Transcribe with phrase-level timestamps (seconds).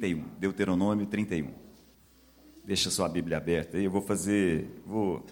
[0.00, 1.50] 31, Deuteronômio 31.
[2.64, 5.24] Deixa sua Bíblia aberta aí, eu vou fazer, vou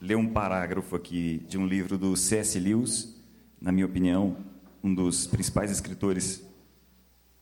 [0.00, 2.58] ler um parágrafo aqui de um livro do C.S.
[2.58, 3.14] Lewis,
[3.60, 4.38] na minha opinião,
[4.82, 6.42] um dos principais escritores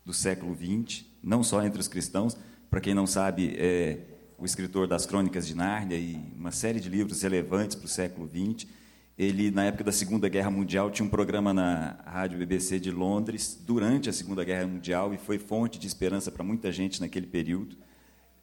[0.04, 2.36] do século XX, não só entre os cristãos,
[2.68, 4.00] para quem não sabe, é
[4.36, 8.28] o escritor das Crônicas de Nárnia e uma série de livros relevantes para o século
[8.28, 8.68] XX.
[9.18, 13.58] Ele, na época da Segunda Guerra Mundial, tinha um programa na Rádio BBC de Londres,
[13.66, 17.78] durante a Segunda Guerra Mundial, e foi fonte de esperança para muita gente naquele período.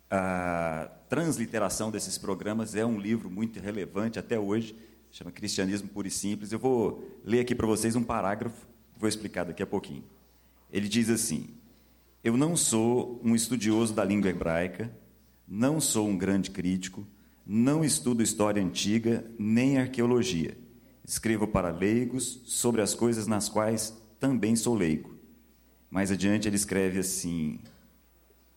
[0.09, 4.75] A transliteração desses programas é um livro muito relevante até hoje,
[5.11, 6.51] chama Cristianismo Puro e Simples.
[6.51, 8.65] Eu vou ler aqui para vocês um parágrafo,
[8.97, 10.03] vou explicar daqui a pouquinho.
[10.71, 11.51] Ele diz assim:
[12.23, 14.91] Eu não sou um estudioso da língua hebraica,
[15.47, 17.07] não sou um grande crítico,
[17.45, 20.62] não estudo história antiga nem arqueologia.
[21.05, 25.13] Escrevo para leigos sobre as coisas nas quais também sou leigo.
[25.89, 27.59] Mais adiante ele escreve assim: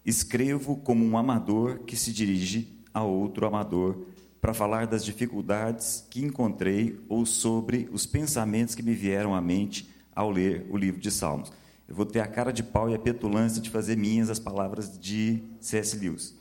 [0.04, 4.06] Escrevo como um amador que se dirige a outro amador
[4.40, 9.90] para falar das dificuldades que encontrei ou sobre os pensamentos que me vieram à mente
[10.14, 11.52] ao ler o livro de Salmos.
[11.88, 14.98] Eu vou ter a cara de pau e a petulância de fazer minhas as palavras
[14.98, 15.96] de C.S.
[15.96, 16.36] Lewis.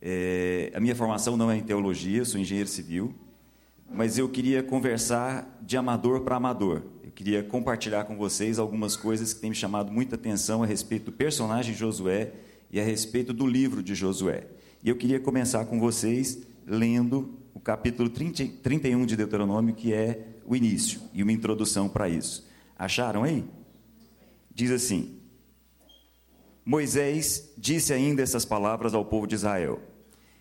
[0.00, 3.14] É, a minha formação não é em teologia, sou engenheiro civil,
[3.90, 6.82] mas eu queria conversar de amador para amador.
[7.02, 11.06] Eu queria compartilhar com vocês algumas coisas que têm me chamado muita atenção a respeito
[11.06, 12.32] do personagem Josué
[12.70, 14.46] e a respeito do livro de Josué.
[14.82, 20.26] E eu queria começar com vocês lendo o capítulo 30, 31 de Deuteronômio, que é
[20.44, 22.46] o início e uma introdução para isso.
[22.78, 23.44] Acharam aí?
[24.54, 25.18] Diz assim:
[26.64, 29.80] Moisés disse ainda essas palavras ao povo de Israel.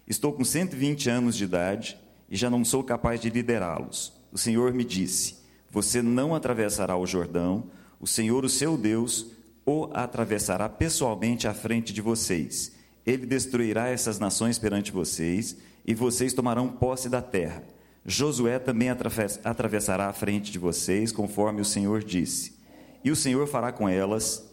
[0.08, 1.98] Estou com 120 anos de idade
[2.30, 4.14] e já não sou capaz de liderá-los.
[4.32, 5.38] O Senhor me disse:
[5.70, 7.66] Você não atravessará o Jordão,
[8.00, 9.28] o Senhor, o seu Deus,
[9.66, 12.74] o atravessará pessoalmente à frente de vocês.
[13.06, 17.64] Ele destruirá essas nações perante vocês e vocês tomarão posse da terra.
[18.06, 22.56] Josué também atravessará à frente de vocês, conforme o Senhor disse.
[23.04, 24.44] E o Senhor fará com elas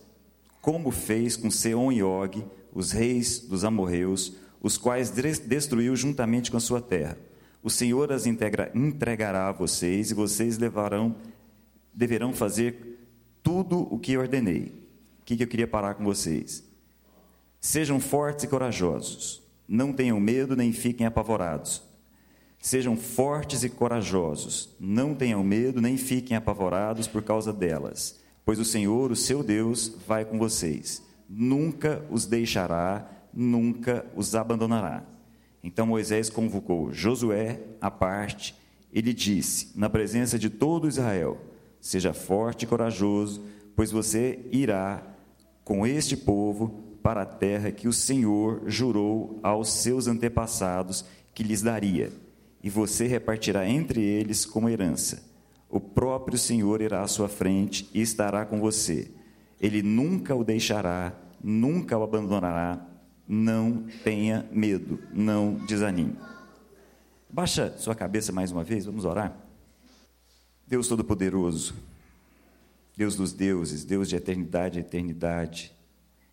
[0.63, 6.57] como fez com Seom e Og, os reis dos amorreus, os quais destruiu juntamente com
[6.57, 7.19] a sua terra.
[7.63, 11.15] O Senhor as integra, entregará a vocês e vocês levarão,
[11.95, 12.99] deverão fazer
[13.43, 14.73] tudo o que ordenei.
[15.21, 16.65] O que eu queria parar com vocês?
[17.61, 19.41] Sejam fortes e corajosos.
[19.69, 21.83] Não tenham medo nem fiquem apavorados.
[22.59, 24.75] Sejam fortes e corajosos.
[24.81, 29.95] Não tenham medo nem fiquem apavorados por causa delas, pois o Senhor, o seu Deus,
[30.07, 31.03] vai com vocês.
[31.29, 35.03] Nunca os deixará nunca os abandonará.
[35.63, 38.55] Então Moisés convocou Josué à parte
[38.93, 41.39] e lhe disse, na presença de todo Israel:
[41.81, 43.45] Seja forte e corajoso,
[43.77, 45.03] pois você irá
[45.65, 51.63] com este povo para a terra que o Senhor jurou aos seus antepassados que lhes
[51.63, 52.13] daria,
[52.63, 55.31] e você repartirá entre eles como herança.
[55.69, 59.11] O próprio Senhor irá à sua frente e estará com você.
[59.59, 62.92] Ele nunca o deixará, nunca o abandonará
[63.27, 66.17] não tenha medo, não desanime.
[67.29, 69.35] Baixa sua cabeça mais uma vez, vamos orar.
[70.67, 71.75] Deus Todo-Poderoso,
[72.97, 75.73] Deus dos deuses, Deus de eternidade a eternidade,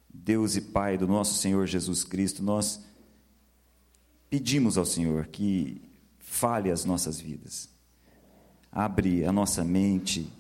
[0.09, 2.83] Deus e Pai do nosso Senhor Jesus Cristo, nós
[4.29, 5.81] pedimos ao Senhor que
[6.19, 7.69] fale as nossas vidas,
[8.71, 10.31] abre a nossa mente,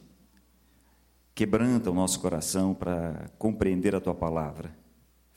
[1.33, 4.78] quebranta o nosso coração para compreender a tua palavra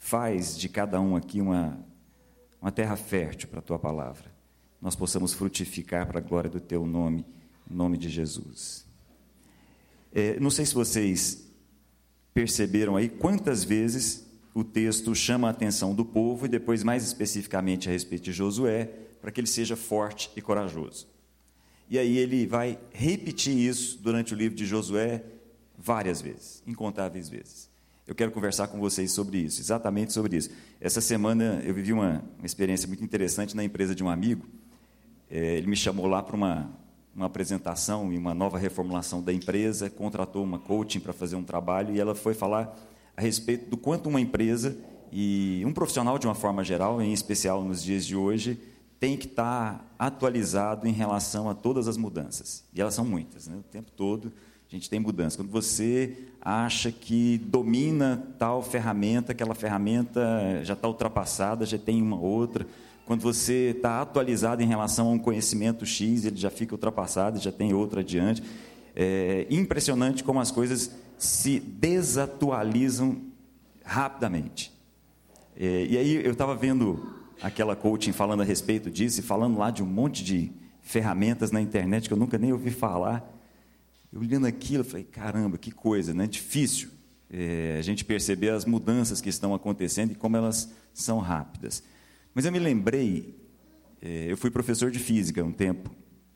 [0.04, 1.78] Faz de cada um aqui uma,
[2.60, 4.24] uma terra fértil para a tua palavra.
[4.80, 7.24] Nós possamos frutificar para a glória do teu nome,
[7.70, 8.84] em nome de Jesus.
[10.12, 11.47] É, não sei se vocês
[12.34, 17.88] perceberam aí quantas vezes o texto chama a atenção do povo e depois, mais especificamente,
[17.88, 18.86] a respeito de Josué,
[19.21, 21.06] para que ele seja forte e corajoso.
[21.88, 25.24] E aí ele vai repetir isso durante o livro de Josué
[25.78, 27.71] várias vezes, incontáveis vezes.
[28.04, 30.51] Eu quero conversar com vocês sobre isso, exatamente sobre isso.
[30.81, 34.45] Essa semana eu vivi uma, experiência muito interessante na empresa de um amigo.
[35.31, 36.69] É, ele me chamou lá para uma,
[37.15, 41.95] uma apresentação e uma nova reformulação da empresa, contratou uma coaching para fazer um trabalho
[41.95, 42.77] e ela foi falar
[43.16, 44.77] a respeito do quanto uma empresa
[45.13, 48.60] e um profissional de uma forma geral, em especial nos dias de hoje,
[48.99, 52.65] tem que estar atualizado em relação a todas as mudanças.
[52.75, 53.57] E elas são muitas, né?
[53.57, 54.33] o tempo todo
[54.72, 55.36] a gente tem mudança.
[55.36, 62.19] Quando você acha que domina tal ferramenta, aquela ferramenta já está ultrapassada, já tem uma
[62.19, 62.66] outra.
[63.04, 67.53] Quando você está atualizado em relação a um conhecimento X, ele já fica ultrapassado, já
[67.53, 68.42] tem outro adiante.
[68.97, 73.21] É impressionante como as coisas se desatualizam
[73.84, 74.72] rapidamente.
[75.54, 79.71] É, e aí eu estava vendo aquela coaching falando a respeito disso e falando lá
[79.71, 83.31] de um monte de ferramentas na internet que eu nunca nem ouvi falar.
[84.12, 86.26] Eu olhando aquilo, eu falei, caramba, que coisa, né?
[86.26, 86.91] Difícil
[87.30, 91.82] é, a gente perceber as mudanças que estão acontecendo e como elas são rápidas.
[92.34, 93.34] Mas eu me lembrei,
[94.03, 95.91] é, eu fui professor de física um tempo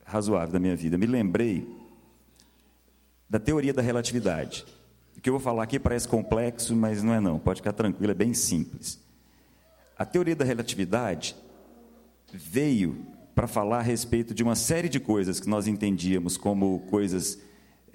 [0.05, 1.67] razoável da minha vida, me lembrei
[3.28, 4.64] da teoria da relatividade.
[5.17, 8.12] O que eu vou falar aqui parece complexo, mas não é não, pode ficar tranquilo,
[8.12, 8.99] é bem simples.
[9.99, 11.37] A teoria da relatividade
[12.32, 17.38] veio para falar a respeito de uma série de coisas que nós entendíamos como coisas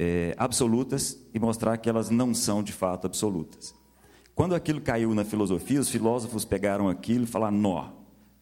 [0.03, 3.75] é, absolutas e mostrar que elas não são de fato absolutas.
[4.33, 7.89] Quando aquilo caiu na filosofia, os filósofos pegaram aquilo e falaram: nó,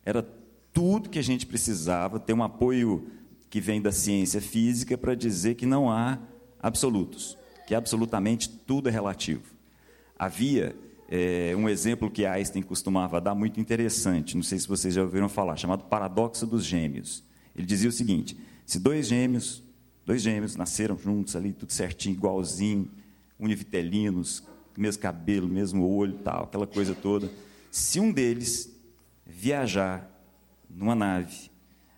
[0.05, 0.25] era
[0.71, 3.07] tudo que a gente precisava, ter um apoio
[3.49, 6.17] que vem da ciência física para dizer que não há
[6.61, 9.53] absolutos, que absolutamente tudo é relativo.
[10.17, 10.73] Havia
[11.09, 15.27] é, um exemplo que Einstein costumava dar muito interessante, não sei se vocês já ouviram
[15.27, 17.21] falar, chamado paradoxo dos gêmeos.
[17.53, 19.61] Ele dizia o seguinte: se dois gêmeos,
[20.09, 22.89] dois gêmeos nasceram juntos ali, tudo certinho, igualzinho,
[23.39, 24.43] univitelinos,
[24.75, 27.31] mesmo cabelo, mesmo olho, tal, aquela coisa toda.
[27.69, 28.75] Se um deles
[29.25, 30.09] viajar
[30.69, 31.51] numa nave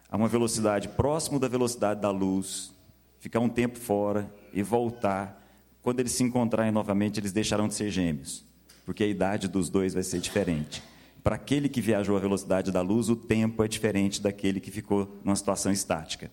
[0.09, 2.73] a uma velocidade próximo da velocidade da luz,
[3.19, 5.41] ficar um tempo fora e voltar,
[5.81, 8.45] quando eles se encontrarem novamente, eles deixarão de ser gêmeos
[8.85, 10.83] porque a idade dos dois vai ser diferente.
[11.23, 15.17] Para aquele que viajou à velocidade da luz, o tempo é diferente daquele que ficou
[15.23, 16.31] numa situação estática.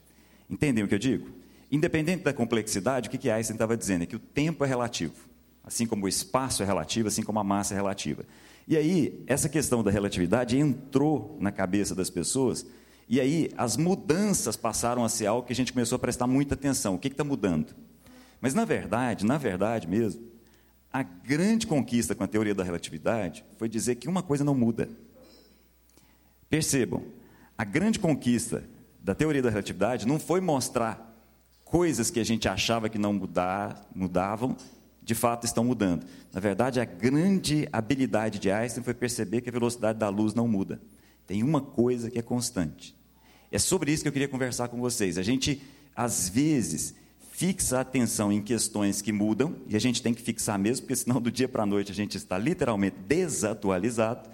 [0.51, 1.29] Entendem o que eu digo?
[1.71, 4.03] Independente da complexidade, o que Einstein estava dizendo?
[4.03, 5.29] É que o tempo é relativo.
[5.63, 8.25] Assim como o espaço é relativo, assim como a massa é relativa.
[8.67, 12.67] E aí, essa questão da relatividade entrou na cabeça das pessoas,
[13.09, 16.55] e aí as mudanças passaram a ser algo que a gente começou a prestar muita
[16.55, 16.95] atenção.
[16.95, 17.75] O que está mudando?
[18.41, 20.23] Mas, na verdade, na verdade mesmo,
[20.93, 24.89] a grande conquista com a teoria da relatividade foi dizer que uma coisa não muda.
[26.49, 27.03] Percebam,
[27.57, 28.65] a grande conquista
[29.01, 31.08] da teoria da relatividade não foi mostrar
[31.71, 34.57] coisas que a gente achava que não mudar, mudavam,
[35.03, 36.07] de fato estão mudando.
[36.33, 40.49] Na verdade, a grande habilidade de Einstein foi perceber que a velocidade da luz não
[40.49, 40.81] muda.
[41.27, 42.97] Tem uma coisa que é constante.
[43.51, 45.19] É sobre isso que eu queria conversar com vocês.
[45.19, 45.63] A gente,
[45.95, 46.95] às vezes,
[47.33, 50.97] fixa a atenção em questões que mudam, e a gente tem que fixar mesmo, porque
[50.97, 54.29] senão do dia para a noite a gente está literalmente desatualizado,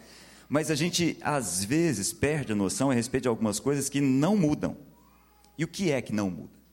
[0.49, 4.37] mas a gente às vezes perde a noção a respeito de algumas coisas que não
[4.37, 4.77] mudam.
[5.59, 6.64] E o que é que não muda?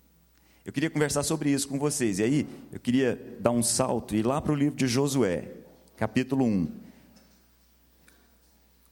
[0.64, 4.20] Eu queria conversar sobre isso com vocês, e aí eu queria dar um salto e
[4.20, 5.52] ir lá para o livro de Josué,
[5.98, 6.68] capítulo 1.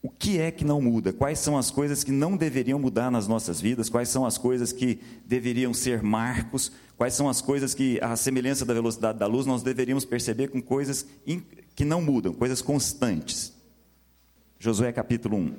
[0.01, 1.13] O que é que não muda?
[1.13, 3.87] Quais são as coisas que não deveriam mudar nas nossas vidas?
[3.87, 6.71] Quais são as coisas que deveriam ser marcos?
[6.97, 10.61] Quais são as coisas que, a semelhança da velocidade da luz, nós deveríamos perceber com
[10.61, 11.05] coisas
[11.75, 13.53] que não mudam, coisas constantes?
[14.57, 15.55] Josué capítulo 1.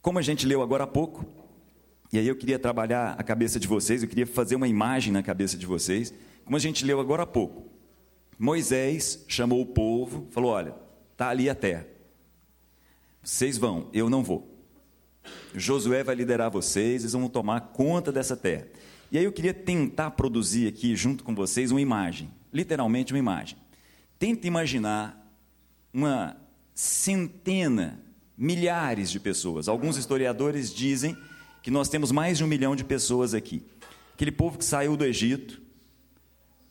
[0.00, 1.26] Como a gente leu agora há pouco,
[2.12, 5.22] e aí eu queria trabalhar a cabeça de vocês, eu queria fazer uma imagem na
[5.22, 6.12] cabeça de vocês,
[6.44, 7.70] como a gente leu agora há pouco.
[8.38, 10.74] Moisés chamou o povo, falou: Olha,
[11.12, 11.86] está ali a terra.
[13.22, 14.54] Vocês vão, eu não vou.
[15.54, 18.68] Josué vai liderar vocês, eles vão tomar conta dessa terra.
[19.10, 23.56] E aí eu queria tentar produzir aqui, junto com vocês, uma imagem, literalmente uma imagem.
[24.18, 25.26] Tenta imaginar
[25.92, 26.36] uma
[26.74, 28.00] centena,
[28.36, 29.68] milhares de pessoas.
[29.68, 31.16] Alguns historiadores dizem
[31.66, 33.60] que nós temos mais de um milhão de pessoas aqui.
[34.14, 35.60] Aquele povo que saiu do Egito,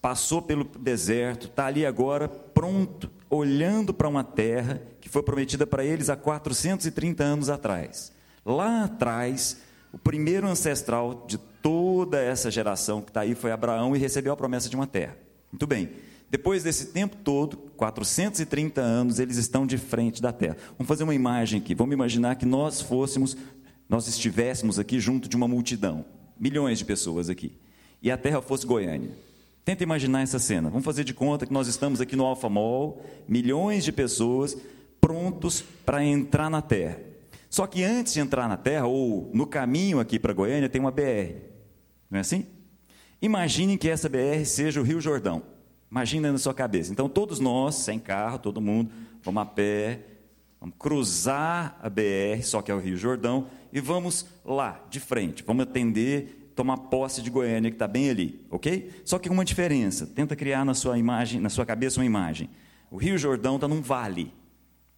[0.02, 5.84] passou pelo deserto, está ali agora pronto olhando para uma terra que foi prometida para
[5.84, 8.14] eles há 430 anos atrás.
[8.46, 9.58] Lá atrás,
[9.92, 14.38] o primeiro ancestral de toda essa geração que está aí foi Abraão e recebeu a
[14.38, 15.18] promessa de uma terra.
[15.52, 15.90] Muito bem.
[16.30, 20.58] Depois desse tempo todo, 430 anos, eles estão de frente da terra.
[20.78, 21.76] Vamos fazer uma imagem aqui.
[21.76, 23.38] Vamos imaginar que nós fôssemos,
[23.88, 26.06] nós estivéssemos aqui junto de uma multidão,
[26.40, 27.52] milhões de pessoas aqui,
[28.02, 29.12] e a terra fosse Goiânia.
[29.64, 30.70] Tenta imaginar essa cena.
[30.70, 34.56] Vamos fazer de conta que nós estamos aqui no Alfa Mall, milhões de pessoas
[35.02, 37.00] prontos para entrar na Terra.
[37.50, 40.92] Só que antes de entrar na Terra, ou no caminho aqui para Goiânia, tem uma
[40.92, 41.36] BR.
[42.10, 42.46] Não é assim?
[43.22, 45.42] Imaginem que essa BR seja o Rio Jordão.
[45.90, 46.92] Imagina na sua cabeça.
[46.92, 48.92] Então, todos nós, sem carro, todo mundo,
[49.24, 50.00] vamos a pé,
[50.60, 55.44] vamos cruzar a BR, só que é o Rio Jordão, e vamos lá, de frente.
[55.46, 58.90] Vamos atender tomar posse de Goiânia, que está bem ali, ok?
[59.04, 60.08] Só que uma diferença.
[60.08, 62.50] Tenta criar na sua imagem, na sua cabeça uma imagem.
[62.90, 64.34] O Rio Jordão está num vale.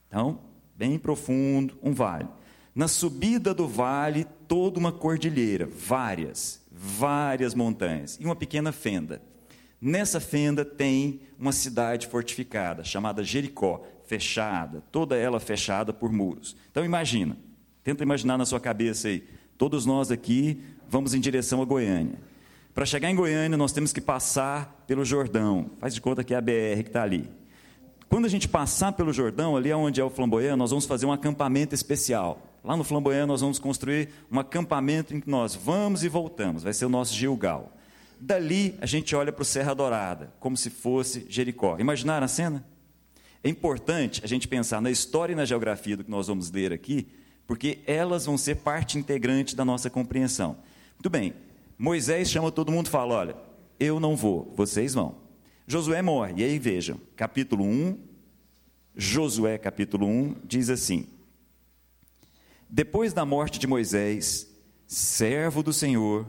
[0.07, 0.41] Então,
[0.75, 2.27] bem profundo, um vale.
[2.75, 9.19] Na subida do vale, toda uma cordilheira, várias, várias montanhas e uma pequena fenda.
[9.81, 16.55] Nessa fenda tem uma cidade fortificada, chamada Jericó, fechada, toda ela fechada por muros.
[16.69, 17.35] Então imagina,
[17.87, 19.23] tenta imaginar na sua cabeça aí,
[19.57, 22.19] todos nós aqui vamos em direção a Goiânia.
[22.75, 25.71] Para chegar em Goiânia, nós temos que passar pelo Jordão.
[25.79, 27.29] Faz de conta que é a BR que está ali.
[28.09, 31.13] Quando a gente passar pelo Jordão, ali onde é o Flamboyant, nós vamos fazer um
[31.13, 32.45] acampamento especial.
[32.61, 36.63] Lá no Flamboyant, nós vamos construir um acampamento em que nós vamos e voltamos.
[36.63, 37.71] Vai ser o nosso Gilgal.
[38.19, 41.77] Dali, a gente olha para o Serra Dourada, como se fosse Jericó.
[41.79, 42.65] Imaginaram a cena?
[43.41, 46.73] É importante a gente pensar na história e na geografia do que nós vamos ler
[46.73, 47.07] aqui,
[47.47, 50.57] porque elas vão ser parte integrante da nossa compreensão.
[50.95, 51.33] Muito bem,
[51.77, 53.35] Moisés chama todo mundo e fala: Olha,
[53.79, 55.15] eu não vou, vocês vão.
[55.65, 56.33] Josué morre.
[56.37, 57.97] E aí vejam, capítulo 1,
[58.95, 61.07] Josué capítulo 1 diz assim:
[62.69, 64.47] Depois da morte de Moisés,
[64.85, 66.25] servo do Senhor,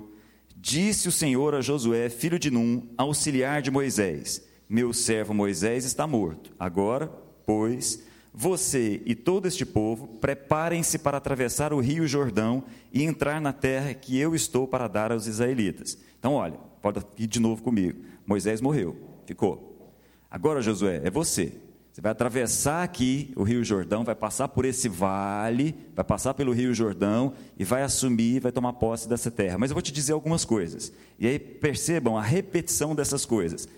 [0.54, 6.06] disse o Senhor a Josué, filho de Num, auxiliar de Moisés: Meu servo Moisés está
[6.06, 6.52] morto.
[6.58, 7.08] Agora,
[7.46, 13.52] pois, você e todo este povo preparem-se para atravessar o rio Jordão e entrar na
[13.52, 15.98] terra que eu estou para dar aos israelitas.
[16.18, 18.00] Então, olha, pode ir de novo comigo.
[18.26, 18.96] Moisés morreu.
[19.26, 19.92] Ficou?
[20.30, 21.52] Agora, Josué, é você.
[21.98, 26.52] Você vai atravessar aqui o Rio Jordão, vai passar por esse vale, vai passar pelo
[26.52, 29.58] Rio Jordão e vai assumir, vai tomar posse dessa terra.
[29.58, 30.92] Mas eu vou te dizer algumas coisas.
[31.18, 33.68] E aí percebam a repetição dessas coisas.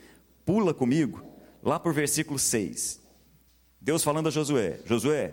[0.44, 1.22] Pula comigo
[1.62, 3.00] lá para o versículo 6.
[3.80, 5.32] Deus falando a Josué: Josué,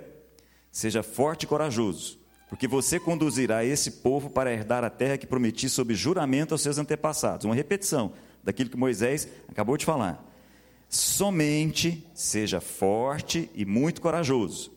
[0.72, 5.68] seja forte e corajoso, porque você conduzirá esse povo para herdar a terra que prometi
[5.68, 7.46] sob juramento aos seus antepassados.
[7.46, 8.14] Uma repetição
[8.44, 10.24] daquilo que Moisés acabou de falar.
[10.88, 14.72] Somente seja forte e muito corajoso.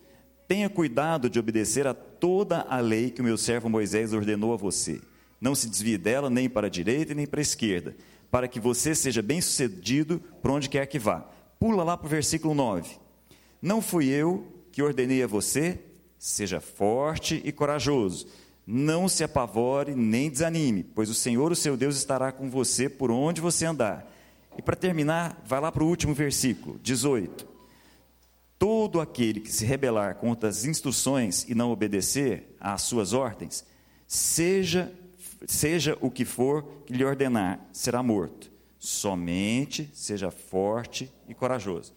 [0.49, 4.57] Tenha cuidado de obedecer a toda a lei que o meu servo Moisés ordenou a
[4.57, 5.01] você.
[5.41, 7.97] Não se desvie dela nem para a direita nem para a esquerda,
[8.29, 11.25] para que você seja bem-sucedido por onde quer que vá.
[11.61, 12.99] Pula lá para o versículo 9.
[13.61, 15.79] Não fui eu que ordenei a você?
[16.19, 18.27] Seja forte e corajoso
[18.73, 23.11] não se apavore nem desanime, pois o Senhor, o seu Deus, estará com você por
[23.11, 24.09] onde você andar.
[24.57, 27.49] E para terminar, vai lá para o último versículo, 18.
[28.57, 33.65] Todo aquele que se rebelar contra as instruções e não obedecer às suas ordens,
[34.07, 34.93] seja,
[35.49, 38.53] seja o que for que lhe ordenar, será morto.
[38.79, 41.93] Somente seja forte e corajoso.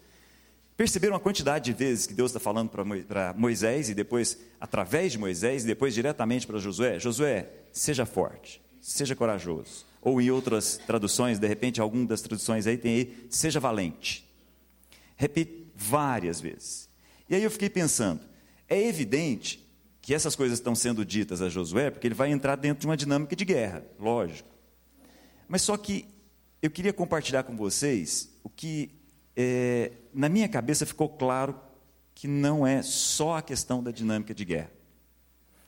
[0.76, 5.18] Perceberam a quantidade de vezes que Deus está falando para Moisés e depois, através de
[5.18, 6.98] Moisés, e depois diretamente para Josué?
[6.98, 9.86] Josué, seja forte, seja corajoso.
[10.02, 14.28] Ou em outras traduções, de repente, alguma das traduções aí tem aí, seja valente.
[15.16, 16.88] Repite várias vezes.
[17.30, 18.20] E aí eu fiquei pensando,
[18.68, 19.64] é evidente
[20.02, 22.96] que essas coisas estão sendo ditas a Josué, porque ele vai entrar dentro de uma
[22.96, 24.50] dinâmica de guerra, lógico.
[25.48, 26.04] Mas só que
[26.60, 28.90] eu queria compartilhar com vocês o que
[29.36, 31.58] é, na minha cabeça ficou claro
[32.14, 34.70] que não é só a questão da dinâmica de guerra.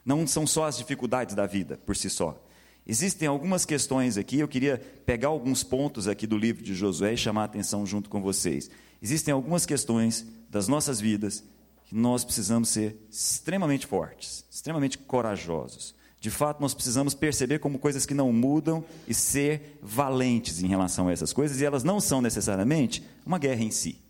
[0.05, 2.41] Não são só as dificuldades da vida por si só.
[2.87, 7.17] Existem algumas questões aqui, eu queria pegar alguns pontos aqui do livro de Josué e
[7.17, 8.71] chamar a atenção junto com vocês.
[9.03, 11.43] Existem algumas questões das nossas vidas
[11.87, 15.96] que nós precisamos ser extremamente fortes, extremamente corajosos.
[16.27, 21.07] De fato, nós precisamos perceber como coisas que não mudam e ser valentes em relação
[21.07, 24.03] a essas coisas, e elas não são necessariamente uma guerra em si.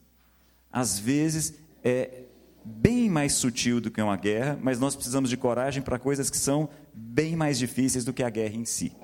[0.72, 1.52] Às vezes
[1.84, 2.22] é
[2.64, 6.38] bem mais sutil do que uma guerra, mas nós precisamos de coragem para coisas que
[6.38, 8.96] são bem mais difíceis do que a guerra em si.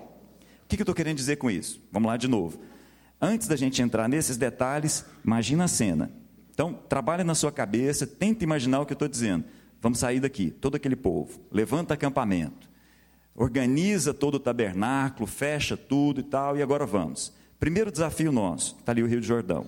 [0.64, 1.82] O que eu estou querendo dizer com isso?
[1.92, 2.58] Vamos lá de novo.
[3.20, 6.10] Antes da gente entrar nesses detalhes, imagina a cena.
[6.50, 9.44] Então, trabalhe na sua cabeça, tenta imaginar o que eu estou dizendo.
[9.82, 12.71] Vamos sair daqui, todo aquele povo, levanta acampamento
[13.34, 17.32] organiza todo o tabernáculo, fecha tudo e tal, e agora vamos.
[17.58, 19.66] Primeiro desafio nosso, está ali o Rio de Jordão.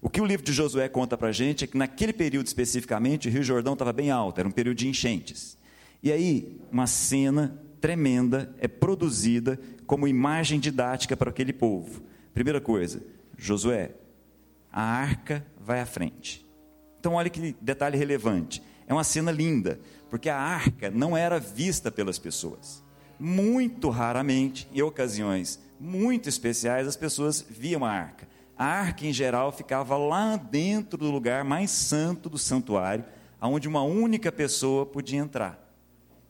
[0.00, 3.28] O que o livro de Josué conta para a gente é que naquele período especificamente,
[3.28, 5.56] o Rio Jordão estava bem alto, era um período de enchentes.
[6.02, 12.02] E aí, uma cena tremenda é produzida como imagem didática para aquele povo.
[12.34, 13.02] Primeira coisa,
[13.38, 13.92] Josué,
[14.70, 16.44] a arca vai à frente.
[17.00, 18.62] Então, olha que detalhe relevante.
[18.86, 22.83] É uma cena linda, porque a arca não era vista pelas pessoas
[23.18, 28.26] muito raramente, em ocasiões muito especiais, as pessoas viam a arca.
[28.56, 33.04] A arca, em geral, ficava lá dentro do lugar mais santo do santuário,
[33.40, 35.60] onde uma única pessoa podia entrar.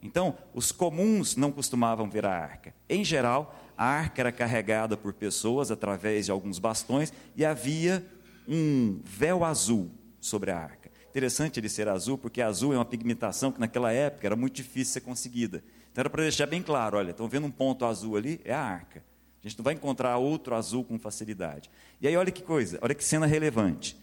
[0.03, 2.75] Então, os comuns não costumavam ver a arca.
[2.89, 8.05] Em geral, a arca era carregada por pessoas através de alguns bastões e havia
[8.49, 10.91] um véu azul sobre a arca.
[11.11, 14.95] Interessante ele ser azul, porque azul é uma pigmentação que naquela época era muito difícil
[14.95, 15.63] ser conseguida.
[15.95, 18.41] Então era para deixar bem claro, olha, estão vendo um ponto azul ali?
[18.45, 19.05] É a arca.
[19.41, 21.71] A gente não vai encontrar outro azul com facilidade.
[22.01, 23.97] E aí, olha que coisa, olha que cena relevante.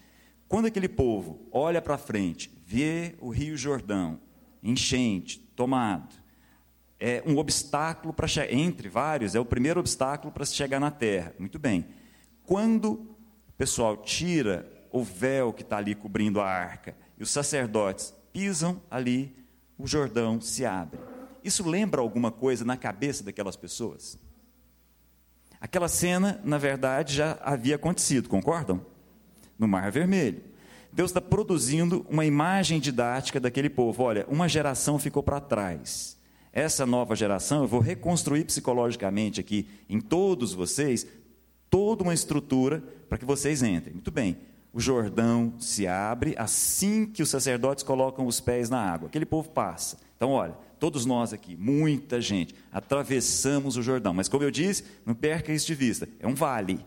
[0.48, 4.22] Quando aquele povo olha para frente, vê o Rio Jordão,
[4.64, 6.16] enchente, tomado,
[6.98, 11.36] é um obstáculo para entre vários, é o primeiro obstáculo para se chegar na terra.
[11.38, 11.86] Muito bem.
[12.46, 13.18] Quando
[13.50, 18.82] o pessoal tira o véu que está ali cobrindo a arca e os sacerdotes pisam
[18.90, 19.36] ali,
[19.78, 21.12] o Jordão se abre.
[21.44, 24.18] Isso lembra alguma coisa na cabeça daquelas pessoas?
[25.60, 28.86] Aquela cena, na verdade, já havia acontecido, concordam?
[29.58, 30.44] No Mar Vermelho.
[30.92, 34.04] Deus está produzindo uma imagem didática daquele povo.
[34.04, 36.20] Olha, uma geração ficou para trás
[36.54, 41.08] essa nova geração, eu vou reconstruir psicologicamente aqui em todos vocês
[41.70, 43.94] toda uma estrutura para que vocês entrem.
[43.94, 44.38] Muito bem.
[44.74, 49.08] O Jordão se abre assim que os sacerdotes colocam os pés na água.
[49.08, 49.98] Aquele povo passa.
[50.16, 54.16] Então, olha, todos nós aqui, muita gente, atravessamos o Jordão.
[54.16, 56.84] Mas, como eu disse, não perca isso de vista: é um vale.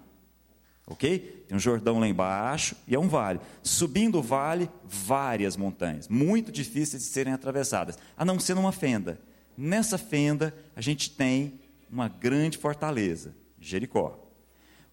[0.84, 1.44] Ok?
[1.46, 3.38] Tem um Jordão lá embaixo e é um vale.
[3.62, 9.18] Subindo o vale, várias montanhas, muito difíceis de serem atravessadas, a não ser numa fenda.
[9.56, 14.18] Nessa fenda, a gente tem uma grande fortaleza, Jericó.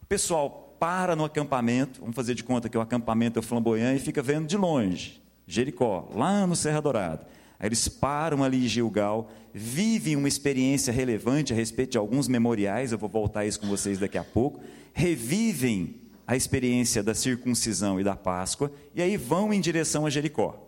[0.04, 4.06] O pessoal para no acampamento, vamos fazer de conta que o acampamento é flamboyante, e
[4.06, 7.41] fica vendo de longe, Jericó, lá no Serra Dourada.
[7.62, 12.92] Aí eles param ali em Gilgal, vivem uma experiência relevante a respeito de alguns memoriais,
[12.92, 14.60] eu vou voltar isso com vocês daqui a pouco,
[14.92, 20.68] revivem a experiência da circuncisão e da Páscoa, e aí vão em direção a Jericó.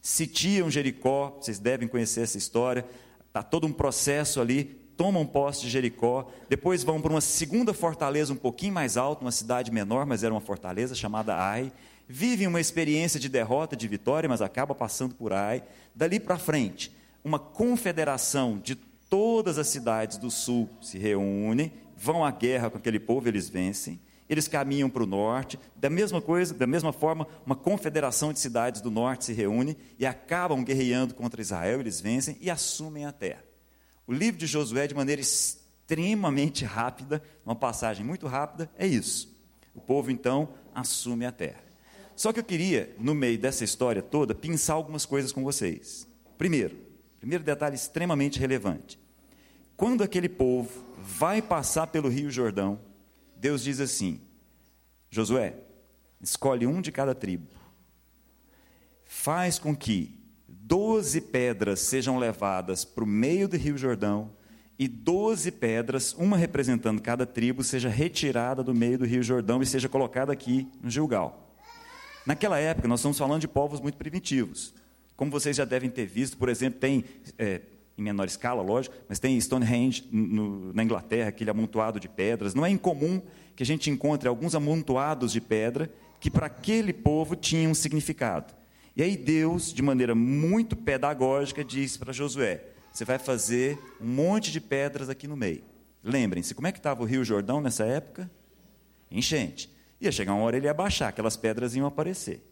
[0.00, 2.86] Sitiam Jericó, vocês devem conhecer essa história,
[3.28, 4.64] Está todo um processo ali,
[4.96, 9.30] tomam posse de Jericó, depois vão para uma segunda fortaleza um pouquinho mais alta, uma
[9.30, 11.70] cidade menor, mas era uma fortaleza chamada Ai.
[12.10, 15.62] Vivem uma experiência de derrota, de vitória, mas acaba passando por Ai.
[15.94, 16.90] Dali para frente,
[17.22, 22.98] uma confederação de todas as cidades do sul se reúne, vão à guerra com aquele
[22.98, 24.00] povo, eles vencem.
[24.26, 28.80] Eles caminham para o norte, da mesma coisa, da mesma forma, uma confederação de cidades
[28.80, 33.44] do norte se reúne e acabam guerreando contra Israel, eles vencem e assumem a terra.
[34.06, 39.34] O livro de Josué, de maneira extremamente rápida, uma passagem muito rápida, é isso.
[39.74, 41.67] O povo então assume a terra.
[42.18, 46.04] Só que eu queria, no meio dessa história toda, pensar algumas coisas com vocês.
[46.36, 46.76] Primeiro,
[47.20, 48.98] primeiro detalhe extremamente relevante.
[49.76, 52.80] Quando aquele povo vai passar pelo Rio Jordão,
[53.36, 54.20] Deus diz assim:
[55.08, 55.58] Josué,
[56.20, 57.46] escolhe um de cada tribo,
[59.04, 64.32] faz com que doze pedras sejam levadas para o meio do Rio Jordão
[64.76, 69.66] e doze pedras, uma representando cada tribo, seja retirada do meio do Rio Jordão e
[69.66, 71.47] seja colocada aqui no Gilgal.
[72.28, 74.74] Naquela época, nós estamos falando de povos muito primitivos.
[75.16, 77.02] Como vocês já devem ter visto, por exemplo, tem
[77.38, 77.62] é,
[77.96, 82.54] em menor escala, lógico, mas tem Stonehenge no, na Inglaterra, aquele amontoado de pedras.
[82.54, 83.22] Não é incomum
[83.56, 88.52] que a gente encontre alguns amontoados de pedra que para aquele povo tinham um significado.
[88.94, 92.62] E aí Deus, de maneira muito pedagógica, disse para Josué:
[92.92, 95.64] você vai fazer um monte de pedras aqui no meio.
[96.04, 98.30] Lembrem-se, como é que estava o Rio Jordão nessa época?
[99.10, 99.77] Enchente.
[100.00, 102.44] Ia chegar uma hora ele ia baixar, aquelas pedras iam aparecer.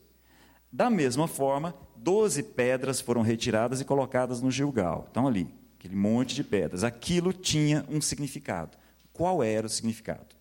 [0.73, 5.05] Da mesma forma, doze pedras foram retiradas e colocadas no Gilgal.
[5.07, 6.85] Estão ali, aquele monte de pedras.
[6.85, 8.77] Aquilo tinha um significado.
[9.13, 10.37] Qual era o significado?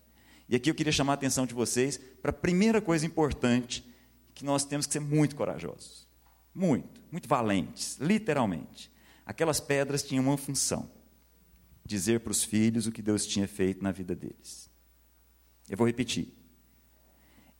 [0.48, 3.84] E aqui eu queria chamar a atenção de vocês para a primeira coisa importante,
[4.34, 6.06] que nós temos que ser muito corajosos.
[6.54, 8.90] Muito, muito valentes, literalmente.
[9.24, 10.90] Aquelas pedras tinham uma função:
[11.84, 14.70] dizer para os filhos o que Deus tinha feito na vida deles.
[15.68, 16.32] Eu vou repetir.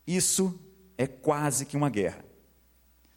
[0.06, 0.58] Isso
[0.96, 2.24] é quase que uma guerra.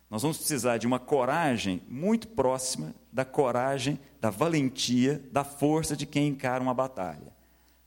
[0.09, 6.05] Nós vamos precisar de uma coragem muito próxima da coragem, da valentia, da força de
[6.05, 7.31] quem encara uma batalha.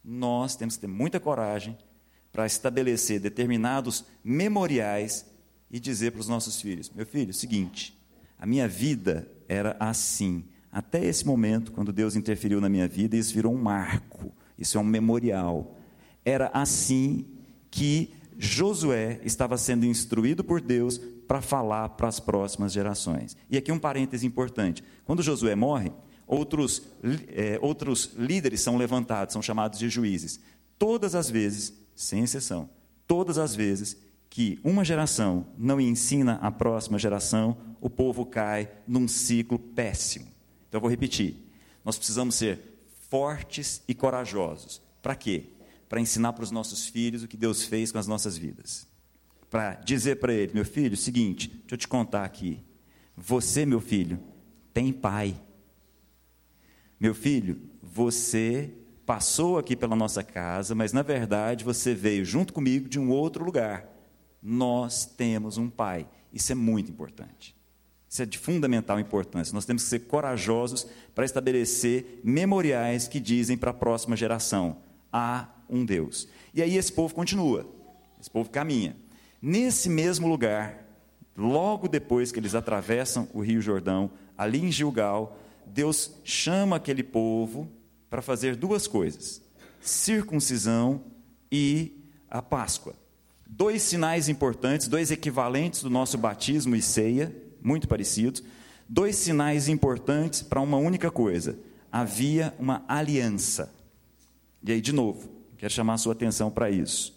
[0.04, 1.76] Nós temos que ter muita coragem
[2.32, 5.26] para estabelecer determinados memoriais
[5.70, 7.98] e dizer para os nossos filhos: meu filho, é seguinte,
[8.38, 10.44] a minha vida era assim.
[10.70, 14.80] Até esse momento, quando Deus interferiu na minha vida, isso virou um marco, isso é
[14.80, 15.76] um memorial.
[16.24, 17.26] Era assim
[17.70, 23.36] que Josué estava sendo instruído por Deus para falar para as próximas gerações.
[23.48, 25.92] E aqui um parêntese importante: quando Josué morre,
[26.26, 26.82] outros,
[27.28, 30.40] é, outros líderes são levantados, são chamados de juízes.
[30.78, 32.68] Todas as vezes, sem exceção,
[33.06, 33.96] todas as vezes
[34.28, 40.26] que uma geração não ensina a próxima geração, o povo cai num ciclo péssimo.
[40.68, 41.36] Então eu vou repetir:
[41.84, 42.58] nós precisamos ser
[43.10, 44.80] fortes e corajosos.
[45.02, 45.50] Para quê?
[45.92, 48.90] Para ensinar para os nossos filhos o que Deus fez com as nossas vidas
[49.52, 52.58] para dizer para ele: meu filho, seguinte, deixa eu te contar aqui.
[53.14, 54.18] Você, meu filho,
[54.72, 55.38] tem pai.
[56.98, 58.72] Meu filho, você
[59.04, 63.44] passou aqui pela nossa casa, mas na verdade você veio junto comigo de um outro
[63.44, 63.86] lugar.
[64.42, 66.08] Nós temos um pai.
[66.32, 67.54] Isso é muito importante.
[68.08, 69.54] Isso é de fundamental importância.
[69.54, 74.78] Nós temos que ser corajosos para estabelecer memoriais que dizem para a próxima geração:
[75.12, 76.28] há um Deus.
[76.54, 77.66] E aí esse povo continua,
[78.20, 78.94] esse povo caminha.
[79.40, 80.86] Nesse mesmo lugar,
[81.36, 87.68] logo depois que eles atravessam o Rio Jordão, ali em Gilgal, Deus chama aquele povo
[88.10, 89.40] para fazer duas coisas:
[89.80, 91.02] circuncisão
[91.50, 91.98] e
[92.30, 92.94] a Páscoa.
[93.46, 98.42] Dois sinais importantes, dois equivalentes do nosso batismo e ceia, muito parecidos.
[98.88, 101.58] Dois sinais importantes para uma única coisa:
[101.90, 103.72] havia uma aliança.
[104.62, 105.28] E aí, de novo,
[105.62, 107.16] quero chamar a sua atenção para isso.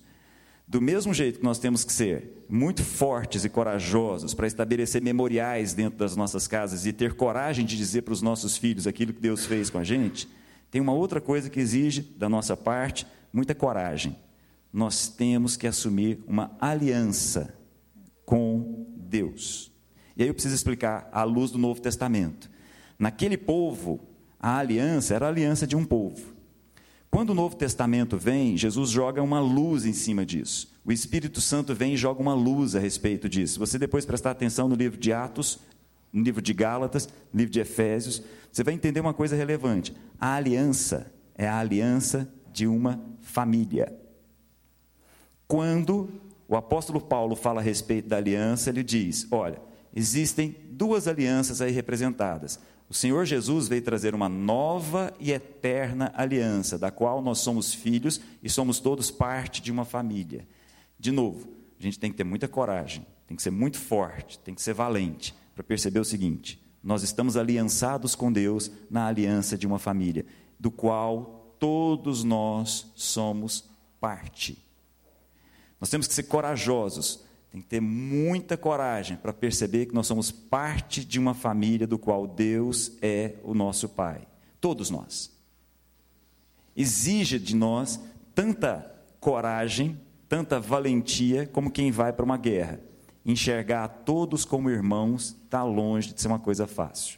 [0.67, 5.73] Do mesmo jeito que nós temos que ser muito fortes e corajosos para estabelecer memoriais
[5.73, 9.19] dentro das nossas casas e ter coragem de dizer para os nossos filhos aquilo que
[9.19, 10.29] Deus fez com a gente,
[10.69, 14.15] tem uma outra coisa que exige da nossa parte muita coragem.
[14.71, 17.51] Nós temos que assumir uma aliança
[18.27, 19.71] com Deus.
[20.15, 22.47] E aí eu preciso explicar à luz do Novo Testamento.
[22.99, 24.01] Naquele povo,
[24.39, 26.34] a aliança era a aliança de um povo.
[27.15, 30.67] Quando o Novo Testamento vem, Jesus joga uma luz em cima disso.
[30.83, 33.53] O Espírito Santo vem e joga uma luz a respeito disso.
[33.53, 35.59] Se você depois prestar atenção no livro de Atos,
[36.11, 39.95] no livro de Gálatas, no livro de Efésios, você vai entender uma coisa relevante.
[40.19, 43.97] A aliança é a aliança de uma família.
[45.47, 46.09] Quando
[46.49, 49.61] o apóstolo Paulo fala a respeito da aliança, ele diz: olha,
[49.95, 52.59] existem duas alianças aí representadas.
[52.87, 58.21] O Senhor Jesus veio trazer uma nova e eterna aliança, da qual nós somos filhos
[58.43, 60.47] e somos todos parte de uma família.
[60.99, 61.47] De novo,
[61.79, 64.73] a gente tem que ter muita coragem, tem que ser muito forte, tem que ser
[64.73, 70.25] valente, para perceber o seguinte: nós estamos aliançados com Deus na aliança de uma família,
[70.59, 73.67] do qual todos nós somos
[73.99, 74.63] parte.
[75.81, 77.24] Nós temos que ser corajosos
[77.55, 81.97] tem que ter muita coragem para perceber que nós somos parte de uma família do
[81.97, 84.27] qual Deus é o nosso Pai.
[84.59, 85.31] Todos nós.
[86.75, 87.97] Exige de nós
[88.33, 92.81] tanta coragem, tanta valentia como quem vai para uma guerra.
[93.25, 97.17] Enxergar a todos como irmãos está longe de ser uma coisa fácil.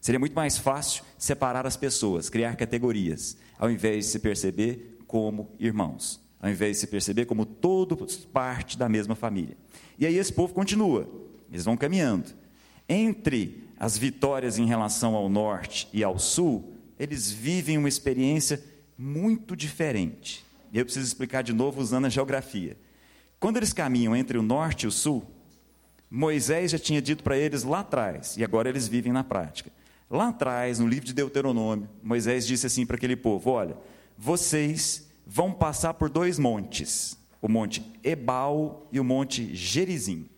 [0.00, 5.50] Seria muito mais fácil separar as pessoas, criar categorias, ao invés de se perceber como
[5.58, 9.56] irmãos ao invés de se perceber como todos parte da mesma família.
[9.96, 11.08] E aí esse povo continua,
[11.48, 12.34] eles vão caminhando.
[12.88, 18.62] Entre as vitórias em relação ao norte e ao sul, eles vivem uma experiência
[18.98, 20.44] muito diferente.
[20.72, 22.76] E eu preciso explicar de novo usando a geografia.
[23.38, 25.24] Quando eles caminham entre o norte e o sul,
[26.10, 29.70] Moisés já tinha dito para eles lá atrás, e agora eles vivem na prática.
[30.10, 33.76] Lá atrás, no livro de Deuteronômio, Moisés disse assim para aquele povo: Olha,
[34.18, 40.28] vocês vão passar por dois montes, o monte Ebal e o monte Gerizim.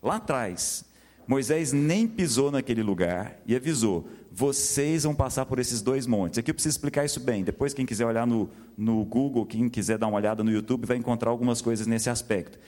[0.00, 0.84] Lá atrás,
[1.26, 6.38] Moisés nem pisou naquele lugar e avisou: vocês vão passar por esses dois montes.
[6.38, 7.42] Aqui eu preciso explicar isso bem.
[7.42, 10.96] Depois, quem quiser olhar no, no Google, quem quiser dar uma olhada no YouTube, vai
[10.96, 12.60] encontrar algumas coisas nesse aspecto.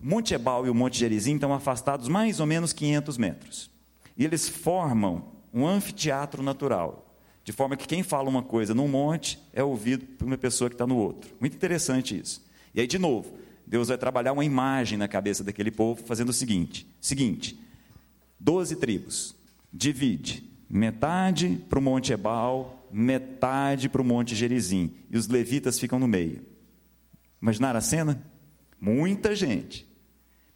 [0.00, 3.70] Monte Ebal e o Monte Gerizim estão afastados mais ou menos 500 metros.
[4.16, 7.05] E eles formam um anfiteatro natural.
[7.46, 10.74] De forma que quem fala uma coisa num monte é ouvido por uma pessoa que
[10.74, 11.30] está no outro.
[11.38, 12.44] Muito interessante isso.
[12.74, 16.32] E aí, de novo, Deus vai trabalhar uma imagem na cabeça daquele povo, fazendo o
[16.32, 17.56] seguinte: seguinte,
[18.40, 19.36] doze tribos,
[19.72, 26.00] divide, metade para o Monte Ebal, metade para o Monte Gerizim, e os levitas ficam
[26.00, 26.42] no meio.
[27.40, 28.20] Imaginaram a cena?
[28.80, 29.86] Muita gente,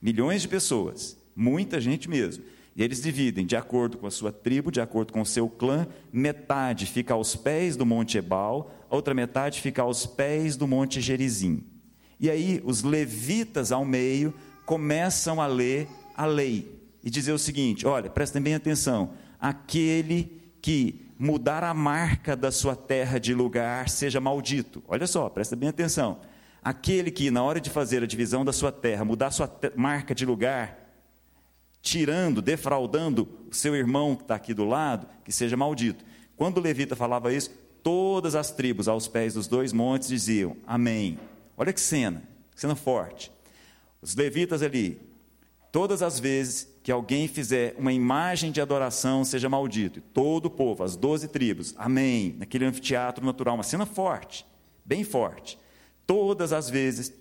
[0.03, 2.43] milhões de pessoas, muita gente mesmo.
[2.75, 5.87] E eles dividem de acordo com a sua tribo, de acordo com o seu clã.
[6.13, 11.01] Metade fica aos pés do Monte Ebal, a outra metade fica aos pés do Monte
[11.01, 11.65] Gerizim.
[12.19, 14.33] E aí os levitas ao meio
[14.65, 21.07] começam a ler a lei e dizer o seguinte: olha, prestem bem atenção, aquele que
[21.19, 24.83] mudar a marca da sua terra de lugar seja maldito.
[24.89, 26.21] Olha só, presta bem atenção.
[26.63, 30.27] Aquele que, na hora de fazer a divisão da sua terra, mudar sua marca de
[30.27, 30.80] lugar,
[31.83, 36.05] tirando, defraudando o seu irmão que está aqui do lado, que seja maldito.
[36.37, 37.51] Quando o levita falava isso,
[37.83, 41.19] todas as tribos aos pés dos dois montes diziam amém.
[41.57, 42.23] Olha que cena,
[42.55, 43.31] que cena forte.
[44.01, 45.01] Os levitas ali,
[45.71, 49.99] todas as vezes que alguém fizer uma imagem de adoração, seja maldito.
[49.99, 52.35] E todo o povo, as doze tribos, amém.
[52.39, 54.47] Naquele anfiteatro natural, uma cena forte,
[54.85, 55.59] bem forte.
[56.07, 57.13] Todas as vezes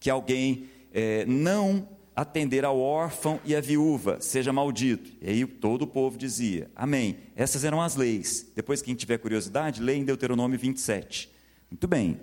[0.00, 5.10] que alguém é, não atender ao órfão e à viúva, seja maldito.
[5.20, 7.18] E aí todo o povo dizia, amém.
[7.34, 8.50] Essas eram as leis.
[8.54, 11.30] Depois, quem tiver curiosidade, leia em Deuteronômio 27.
[11.70, 12.20] Muito bem.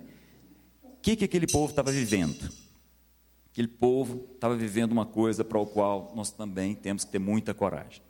[0.82, 2.50] O que, que aquele povo estava vivendo?
[3.52, 7.52] Aquele povo estava vivendo uma coisa para o qual nós também temos que ter muita
[7.52, 8.00] coragem.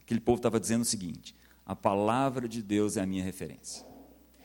[0.00, 1.34] Aquele povo estava dizendo o seguinte:
[1.64, 3.84] a palavra de Deus é a minha referência.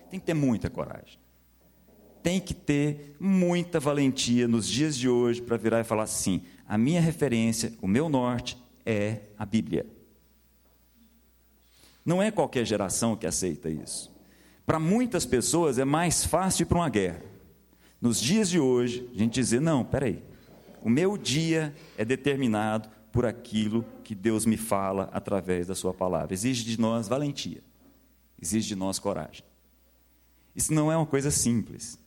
[0.10, 1.20] Tem que ter muita coragem.
[2.24, 6.42] Tem que ter muita valentia nos dias de hoje para virar e falar assim:
[6.72, 9.86] a minha referência, o meu norte é a Bíblia.
[12.06, 14.10] Não é qualquer geração que aceita isso.
[14.66, 17.22] Para muitas pessoas é mais fácil ir para uma guerra.
[18.00, 20.24] Nos dias de hoje, a gente dizer: não, peraí,
[20.82, 26.34] o meu dia é determinado por aquilo que Deus me fala através da Sua palavra.
[26.34, 27.62] Exige de nós valentia,
[28.42, 29.44] exige de nós coragem.
[30.56, 32.00] Isso não é uma coisa simples.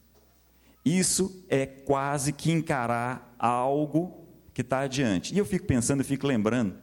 [0.83, 4.24] Isso é quase que encarar algo
[4.55, 5.35] que está adiante.
[5.35, 6.77] E eu fico pensando, eu fico lembrando,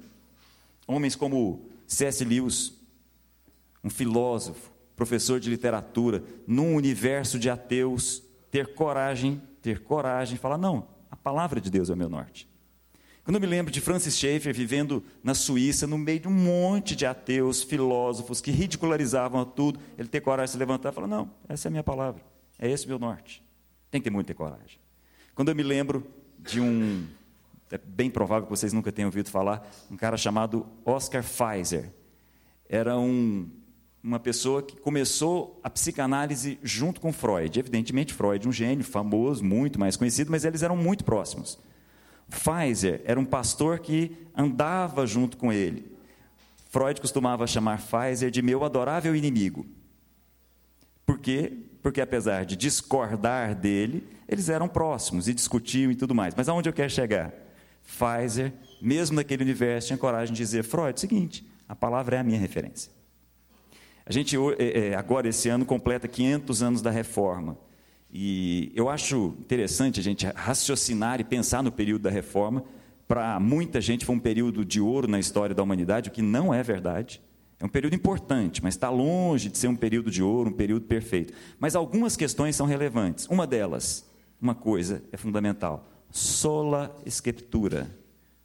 [0.86, 2.24] homens como C.S.
[2.24, 2.74] Lewis,
[3.82, 10.88] um filósofo, professor de literatura, num universo de ateus, ter coragem, ter coragem, falar: não,
[11.10, 12.48] a palavra de Deus é o meu norte.
[13.24, 16.96] Quando eu me lembro de Francis Schaeffer vivendo na Suíça, no meio de um monte
[16.96, 21.32] de ateus, filósofos que ridicularizavam tudo, ele ter coragem de se levantar e falar: não,
[21.48, 22.22] essa é a minha palavra,
[22.60, 23.42] é esse o meu norte.
[23.90, 24.80] Tem que ter muita coragem.
[25.34, 26.06] Quando eu me lembro
[26.40, 27.08] de um
[27.72, 31.92] é bem provável que vocês nunca tenham ouvido falar, um cara chamado Oscar Pfizer.
[32.68, 33.50] Era um,
[34.04, 37.58] uma pessoa que começou a psicanálise junto com Freud.
[37.58, 41.58] Evidentemente, Freud, um gênio famoso, muito mais conhecido, mas eles eram muito próximos.
[42.30, 45.92] Pfizer era um pastor que andava junto com ele.
[46.70, 49.66] Freud costumava chamar Pfizer de meu adorável inimigo.
[51.06, 51.52] Por quê?
[51.82, 56.34] Porque apesar de discordar dele, eles eram próximos e discutiam e tudo mais.
[56.34, 57.34] Mas aonde eu quero chegar?
[57.84, 62.40] Pfizer, mesmo naquele universo, tinha coragem de dizer: Freud, seguinte, a palavra é a minha
[62.40, 62.92] referência.
[64.06, 67.58] A gente, é, é, agora, esse ano, completa 500 anos da reforma.
[68.12, 72.64] E eu acho interessante a gente raciocinar e pensar no período da reforma.
[73.08, 76.54] Para muita gente foi um período de ouro na história da humanidade, o que não
[76.54, 77.22] é verdade.
[77.60, 80.86] É um período importante, mas está longe de ser um período de ouro, um período
[80.88, 81.34] perfeito.
[81.60, 83.28] Mas algumas questões são relevantes.
[83.28, 84.10] Uma delas,
[84.42, 87.90] uma coisa é fundamental: sola escritura.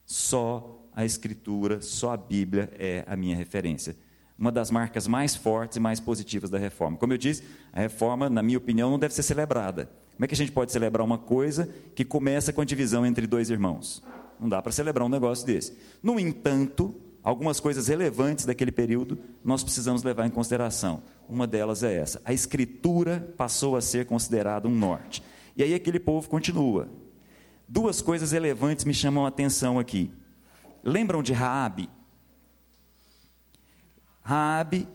[0.05, 3.97] Só a escritura, só a Bíblia é a minha referência.
[4.39, 6.97] Uma das marcas mais fortes e mais positivas da reforma.
[6.97, 9.91] Como eu disse, a reforma, na minha opinião, não deve ser celebrada.
[10.15, 13.27] Como é que a gente pode celebrar uma coisa que começa com a divisão entre
[13.27, 14.03] dois irmãos?
[14.39, 15.77] Não dá para celebrar um negócio desse.
[16.03, 21.03] No entanto, algumas coisas relevantes daquele período nós precisamos levar em consideração.
[21.29, 25.23] Uma delas é essa: a escritura passou a ser considerada um norte.
[25.57, 26.89] E aí aquele povo continua.
[27.69, 30.11] Duas coisas relevantes me chamam a atenção aqui.
[30.85, 31.89] Lembram de Raabe?
[34.23, 34.89] Raabe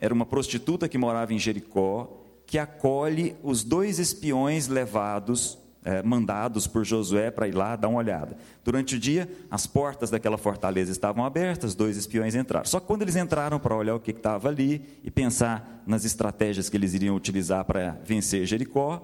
[0.00, 6.66] era uma prostituta que morava em Jericó, que acolhe os dois espiões levados, eh, mandados
[6.66, 8.36] por Josué para ir lá dar uma olhada.
[8.62, 12.66] Durante o dia, as portas daquela fortaleza estavam abertas, dois espiões entraram.
[12.66, 16.68] Só que quando eles entraram para olhar o que estava ali e pensar nas estratégias
[16.68, 19.02] que eles iriam utilizar para vencer Jericó,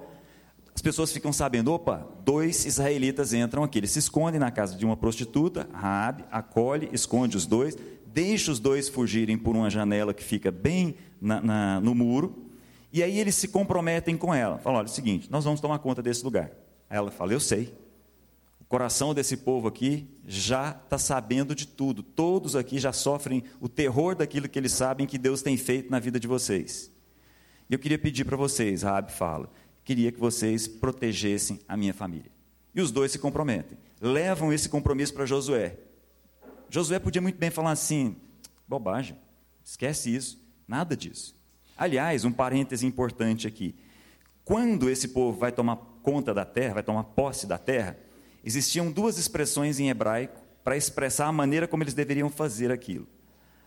[0.81, 3.77] as pessoas ficam sabendo, opa, dois israelitas entram aqui.
[3.77, 8.59] Eles se escondem na casa de uma prostituta, Raabe, acolhe, esconde os dois, deixa os
[8.59, 12.47] dois fugirem por uma janela que fica bem na, na, no muro,
[12.91, 14.57] e aí eles se comprometem com ela.
[14.57, 16.51] Falam, olha, é o seguinte, nós vamos tomar conta desse lugar.
[16.89, 17.75] Aí ela fala, eu sei.
[18.59, 22.03] O coração desse povo aqui já está sabendo de tudo.
[22.03, 25.99] Todos aqui já sofrem o terror daquilo que eles sabem que Deus tem feito na
[25.99, 26.91] vida de vocês.
[27.69, 29.49] E eu queria pedir para vocês, Raabe fala,
[29.85, 32.31] queria que vocês protegessem a minha família.
[32.75, 33.79] E os dois se comprometem.
[34.01, 35.77] Levam esse compromisso para Josué.
[36.69, 38.17] Josué podia muito bem falar assim:
[38.67, 39.17] bobagem,
[39.65, 41.35] esquece isso, nada disso.
[41.77, 43.75] Aliás, um parêntese importante aqui.
[44.45, 47.99] Quando esse povo vai tomar conta da terra, vai tomar posse da terra,
[48.45, 53.07] existiam duas expressões em hebraico para expressar a maneira como eles deveriam fazer aquilo.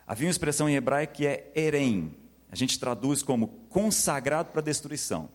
[0.05, 2.15] Havia uma expressão em hebraico que é erem,
[2.51, 5.29] a gente traduz como consagrado para destruição.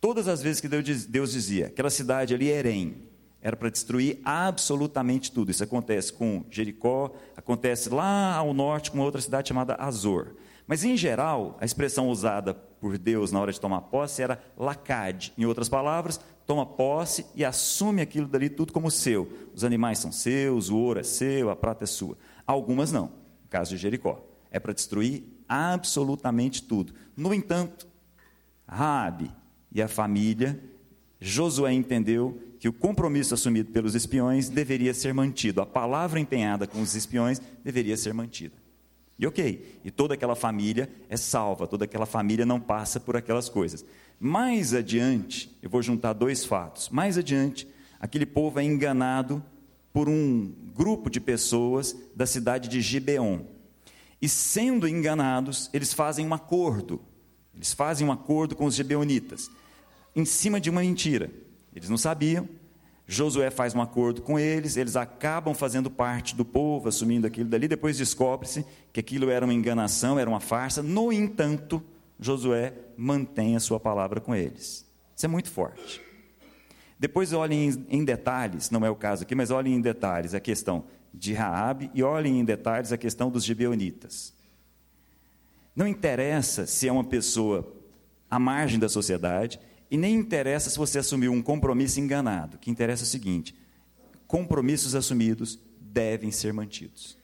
[0.00, 3.02] Todas as vezes que Deus dizia, aquela cidade ali, Erém,
[3.40, 5.50] era para destruir absolutamente tudo.
[5.50, 10.34] Isso acontece com Jericó, acontece lá ao norte com outra cidade chamada Azor.
[10.66, 15.32] Mas, em geral, a expressão usada por Deus na hora de tomar posse era lacade.
[15.38, 19.30] Em outras palavras, toma posse e assume aquilo dali tudo como seu.
[19.54, 22.18] Os animais são seus, o ouro é seu, a prata é sua.
[22.46, 23.06] Algumas não.
[23.06, 26.92] No caso de Jericó, é para destruir absolutamente tudo.
[27.16, 27.86] No entanto,
[28.66, 29.30] Raabe,
[29.76, 30.58] e a família,
[31.20, 36.80] Josué entendeu que o compromisso assumido pelos espiões deveria ser mantido, a palavra empenhada com
[36.80, 38.54] os espiões deveria ser mantida.
[39.18, 43.50] E ok, e toda aquela família é salva, toda aquela família não passa por aquelas
[43.50, 43.84] coisas.
[44.18, 46.88] Mais adiante, eu vou juntar dois fatos.
[46.88, 47.68] Mais adiante,
[48.00, 49.44] aquele povo é enganado
[49.92, 53.40] por um grupo de pessoas da cidade de Gibeon.
[54.22, 56.98] E sendo enganados, eles fazem um acordo.
[57.56, 59.50] Eles fazem um acordo com os gibeonitas,
[60.16, 61.30] em cima de uma mentira.
[61.74, 62.48] Eles não sabiam.
[63.06, 67.68] Josué faz um acordo com eles, eles acabam fazendo parte do povo, assumindo aquilo dali.
[67.68, 70.82] Depois descobre-se que aquilo era uma enganação, era uma farsa.
[70.82, 71.80] No entanto,
[72.18, 74.84] Josué mantém a sua palavra com eles.
[75.14, 76.02] Isso é muito forte.
[76.98, 80.84] Depois olhem em detalhes, não é o caso aqui, mas olhem em detalhes a questão
[81.12, 84.34] de Raabe e olhem em detalhes a questão dos gibeonitas.
[85.76, 87.70] Não interessa se é uma pessoa
[88.30, 92.56] à margem da sociedade, e nem interessa se você assumiu um compromisso enganado.
[92.56, 93.54] O que interessa é o seguinte:
[94.26, 97.16] compromissos assumidos devem ser mantidos.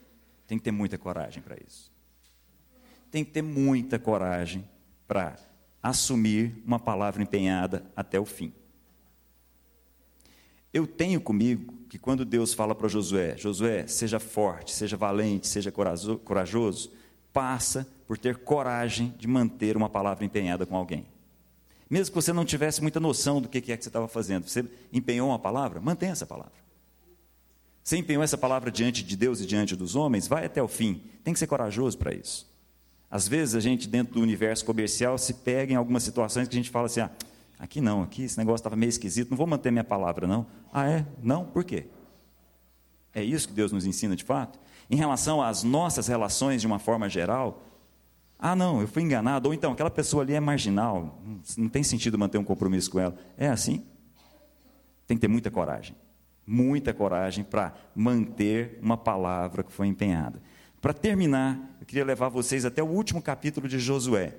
[0.47, 1.91] Tem que ter muita coragem para isso.
[3.11, 4.65] Tem que ter muita coragem
[5.07, 5.37] para
[5.83, 8.53] assumir uma palavra empenhada até o fim.
[10.73, 15.71] Eu tenho comigo que quando Deus fala para Josué, Josué, seja forte, seja valente, seja
[15.71, 16.91] corajoso,
[17.31, 21.12] passa por ter coragem de manter uma palavra empenhada com alguém.
[21.93, 24.65] Mesmo que você não tivesse muita noção do que é que você estava fazendo, você
[24.91, 26.55] empenhou uma palavra, mantenha essa palavra.
[27.85, 31.03] Você empenhou essa palavra diante de Deus e diante dos homens, vai até o fim.
[31.23, 32.51] Tem que ser corajoso para isso.
[33.11, 36.59] Às vezes a gente, dentro do universo comercial, se pega em algumas situações que a
[36.59, 37.11] gente fala assim: ah,
[37.59, 40.47] aqui não, aqui esse negócio estava meio esquisito, não vou manter minha palavra, não.
[40.73, 41.07] Ah, é?
[41.23, 41.45] Não?
[41.45, 41.89] Por quê?
[43.13, 44.59] É isso que Deus nos ensina de fato?
[44.89, 47.63] Em relação às nossas relações de uma forma geral,
[48.45, 49.49] ah, não, eu fui enganado.
[49.49, 51.23] Ou então, aquela pessoa ali é marginal,
[51.57, 53.17] não tem sentido manter um compromisso com ela.
[53.39, 53.87] É assim?
[55.07, 55.95] Tem que ter muita coragem.
[56.45, 60.43] Muita coragem para manter uma palavra que foi empenhada.
[60.81, 64.35] Para terminar, eu queria levar vocês até o último capítulo de Josué.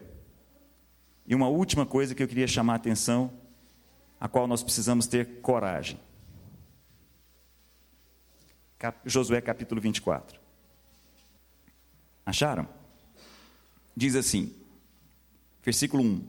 [1.25, 3.31] E uma última coisa que eu queria chamar a atenção,
[4.19, 5.97] a qual nós precisamos ter coragem.
[9.05, 10.37] Josué capítulo 24.
[12.25, 12.82] Acharam?
[13.95, 14.53] Diz assim,
[15.63, 16.27] versículo 1: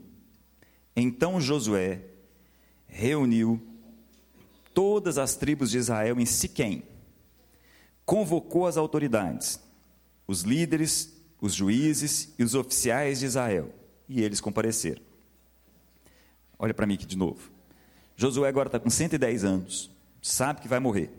[0.95, 2.01] Então Josué
[2.87, 3.61] reuniu
[4.73, 6.83] todas as tribos de Israel em Siquém,
[8.05, 9.59] convocou as autoridades,
[10.27, 13.73] os líderes, os juízes e os oficiais de Israel,
[14.07, 15.01] e eles compareceram.
[16.57, 17.51] Olha para mim aqui de novo.
[18.15, 21.11] Josué agora está com 110 anos, sabe que vai morrer.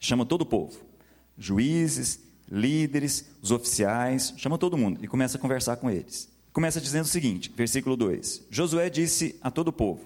[0.00, 0.80] Chama todo o povo,
[1.36, 6.28] juízes, líderes, os oficiais, chama todo mundo e começa a conversar com eles.
[6.52, 10.00] Começa dizendo o seguinte, versículo 2: Josué disse a todo o povo: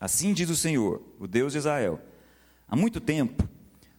[0.00, 2.00] Assim diz o Senhor, o Deus de Israel:
[2.68, 3.48] Há muito tempo,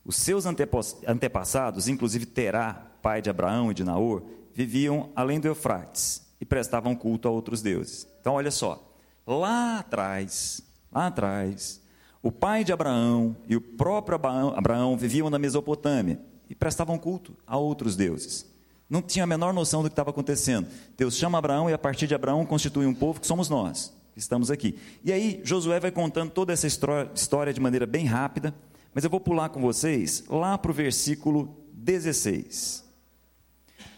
[0.06, 4.24] os seus antepassados, inclusive Terá, pai de Abraão e de Naor,
[4.54, 8.08] viviam além do Eufrates e prestavam culto a outros deuses.
[8.20, 8.94] Então, olha só,
[9.26, 11.82] lá atrás, lá atrás,
[12.22, 14.16] o pai de Abraão e o próprio
[14.56, 16.20] Abraão viviam na Mesopotâmia
[16.50, 18.46] e prestavam culto a outros deuses.
[18.90, 20.68] Não tinha a menor noção do que estava acontecendo.
[20.98, 24.20] Deus chama Abraão e a partir de Abraão constitui um povo que somos nós, que
[24.20, 24.80] estamos aqui.
[25.04, 28.54] E aí Josué vai contando toda essa história de maneira bem rápida,
[28.94, 32.84] mas eu vou pular com vocês lá para o versículo 16.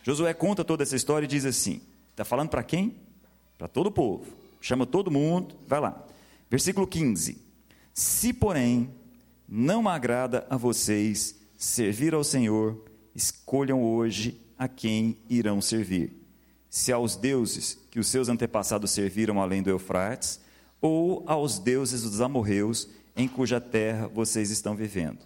[0.03, 2.97] Josué conta toda essa história e diz assim: está falando para quem?
[3.57, 4.25] Para todo o povo.
[4.59, 6.05] Chama todo mundo, vai lá.
[6.49, 7.37] Versículo 15:
[7.93, 8.89] Se, porém,
[9.47, 16.11] não agrada a vocês servir ao Senhor, escolham hoje a quem irão servir.
[16.67, 20.39] Se aos deuses que os seus antepassados serviram além do Eufrates,
[20.81, 25.19] ou aos deuses dos amorreus em cuja terra vocês estão vivendo.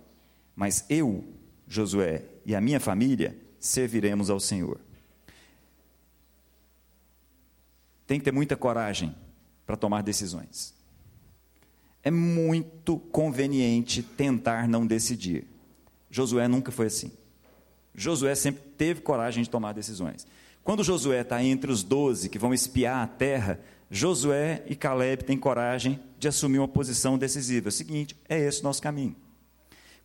[0.54, 1.24] Mas eu,
[1.70, 4.82] Josué, e a minha família serviremos ao Senhor.
[8.06, 9.16] Tem que ter muita coragem
[9.66, 10.74] para tomar decisões.
[12.04, 15.55] É muito conveniente tentar não decidir.
[16.16, 17.12] Josué nunca foi assim.
[17.94, 20.26] Josué sempre teve coragem de tomar decisões.
[20.64, 23.60] Quando Josué está entre os doze que vão espiar a terra,
[23.92, 27.68] Josué e Caleb têm coragem de assumir uma posição decisiva.
[27.68, 29.14] É o seguinte, é esse o nosso caminho.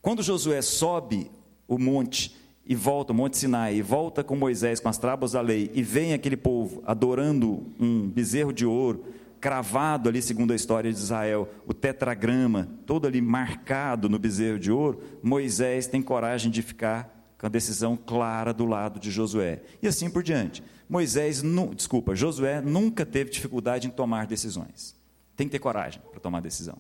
[0.03, 1.31] Quando Josué sobe
[1.69, 2.37] o monte
[2.67, 5.83] e volta, o Monte Sinai, e volta com Moisés com as tábuas da lei, e
[5.83, 9.05] vem aquele povo adorando um bezerro de ouro,
[9.41, 14.71] cravado ali, segundo a história de Israel, o tetragrama, todo ali marcado no bezerro de
[14.71, 19.63] ouro, Moisés tem coragem de ficar com a decisão clara do lado de Josué.
[19.83, 20.63] E assim por diante.
[20.87, 21.43] Moisés,
[21.75, 24.95] desculpa, Josué nunca teve dificuldade em tomar decisões.
[25.35, 26.77] Tem que ter coragem para tomar decisão.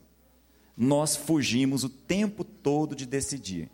[0.76, 3.70] nós fugimos o tempo todo de decidir.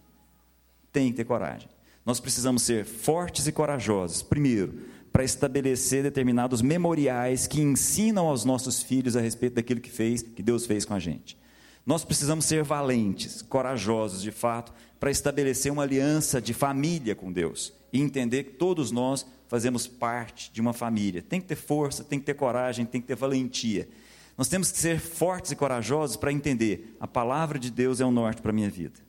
[0.92, 1.68] Tem que ter coragem.
[2.04, 4.22] Nós precisamos ser fortes e corajosos.
[4.22, 4.80] Primeiro,
[5.16, 10.42] para estabelecer determinados memoriais que ensinam aos nossos filhos a respeito daquilo que fez, que
[10.42, 11.38] Deus fez com a gente.
[11.86, 17.72] Nós precisamos ser valentes, corajosos de fato, para estabelecer uma aliança de família com Deus
[17.90, 21.22] e entender que todos nós fazemos parte de uma família.
[21.22, 23.88] Tem que ter força, tem que ter coragem, tem que ter valentia.
[24.36, 28.10] Nós temos que ser fortes e corajosos para entender a palavra de Deus é o
[28.10, 29.00] norte para a minha vida.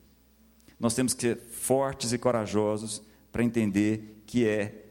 [0.80, 4.87] Nós temos que ser fortes e corajosos para entender que é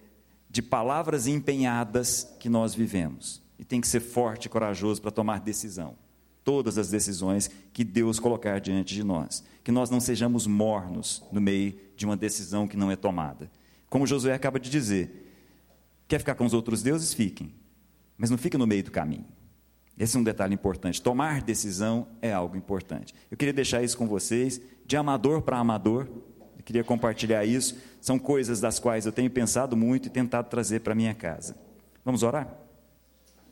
[0.58, 3.44] de palavras empenhadas que nós vivemos.
[3.60, 5.96] E tem que ser forte e corajoso para tomar decisão
[6.44, 9.44] todas as decisões que Deus colocar diante de nós.
[9.64, 13.52] Que nós não sejamos mornos no meio de uma decisão que não é tomada.
[13.88, 15.30] Como Josué acaba de dizer,
[16.08, 17.14] quer ficar com os outros deuses?
[17.14, 17.54] Fiquem,
[18.18, 19.28] mas não fique no meio do caminho.
[19.96, 21.00] Esse é um detalhe importante.
[21.04, 23.14] Tomar decisão é algo importante.
[23.30, 26.08] Eu queria deixar isso com vocês, de amador para amador.
[26.68, 27.78] Queria compartilhar isso.
[28.02, 31.56] São coisas das quais eu tenho pensado muito e tentado trazer para minha casa.
[32.04, 32.54] Vamos orar?